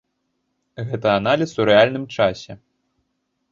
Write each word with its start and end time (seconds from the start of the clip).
Гэта 0.91 1.07
аналіз 1.19 1.53
у 1.61 1.69
рэальным 1.71 2.09
часе. 2.19 2.51